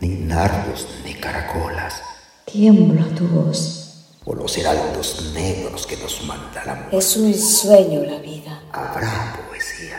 [0.00, 2.02] ni nardos ni caracolas,
[2.44, 4.14] Tiembla tu voz.
[4.24, 6.96] o los heraldos negros que nos manda la muerte.
[6.98, 8.62] Es un sueño la vida.
[8.72, 9.98] Habrá poesía.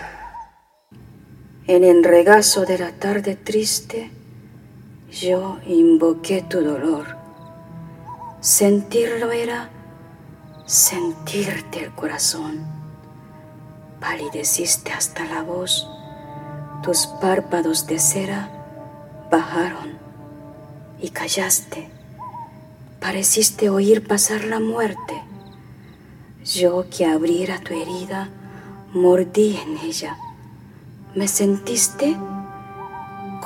[1.68, 4.12] En el regazo de la tarde triste,
[5.12, 7.18] yo invoqué tu dolor.
[8.42, 9.70] Sentirlo era
[10.66, 12.66] sentirte el corazón.
[14.00, 15.88] Palideciste hasta la voz,
[16.84, 18.59] tus párpados de cera
[19.30, 19.98] bajaron
[21.00, 21.90] y callaste.
[23.00, 25.22] Pareciste oír pasar la muerte.
[26.44, 28.30] Yo que abriera tu herida,
[28.94, 30.18] mordí en ella.
[31.16, 32.18] Me sentiste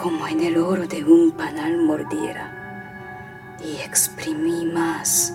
[0.02, 2.60] como en el oro de un panal mordiera
[3.64, 5.34] y exprimí más,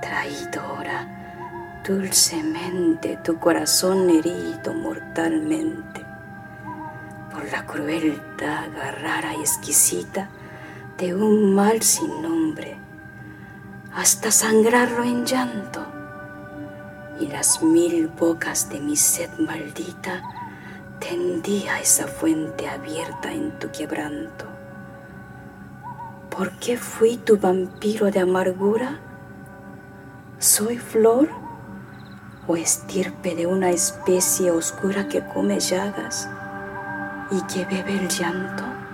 [0.00, 6.09] traidora, dulcemente tu corazón herido mortalmente
[7.50, 8.68] la crueldad
[9.02, 10.28] rara y exquisita
[10.98, 12.76] de un mal sin nombre,
[13.94, 15.84] hasta sangrarlo en llanto
[17.18, 20.22] y las mil bocas de mi sed maldita
[21.00, 24.46] tendía esa fuente abierta en tu quebranto.
[26.30, 29.00] ¿Por qué fui tu vampiro de amargura?
[30.38, 31.28] ¿Soy flor
[32.46, 36.28] o estirpe de una especie oscura que come llagas
[37.64, 38.89] bebe el llanto?